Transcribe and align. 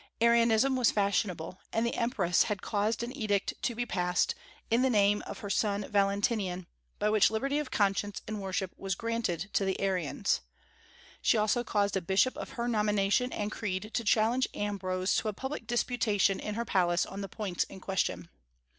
Arianism 0.19 0.75
was 0.75 0.89
fashionable; 0.89 1.59
and 1.71 1.85
the 1.85 1.93
empress 1.93 2.41
had 2.45 2.63
caused 2.63 3.03
an 3.03 3.15
edict 3.15 3.53
to 3.61 3.75
be 3.75 3.85
passed, 3.85 4.33
in 4.71 4.81
the 4.81 4.89
name 4.89 5.21
of 5.27 5.37
her 5.41 5.49
son 5.51 5.87
Valentinian, 5.91 6.65
by 6.97 7.07
which 7.11 7.29
liberty 7.29 7.59
of 7.59 7.69
conscience 7.69 8.19
and 8.27 8.41
worship 8.41 8.71
was 8.77 8.95
granted 8.95 9.51
to 9.53 9.63
the 9.63 9.79
Arians. 9.79 10.41
She 11.21 11.37
also 11.37 11.63
caused 11.63 11.95
a 11.95 12.01
bishop 12.01 12.35
of 12.35 12.53
her 12.53 12.67
nomination 12.67 13.31
and 13.31 13.51
creed 13.51 13.91
to 13.93 14.03
challenge 14.03 14.47
Ambrose 14.55 15.15
to 15.17 15.27
a 15.27 15.33
public 15.33 15.67
disputation 15.67 16.39
in 16.39 16.55
her 16.55 16.65
palace 16.65 17.05
on 17.05 17.21
the 17.21 17.29
points 17.29 17.63
in 17.65 17.79
question. 17.79 18.29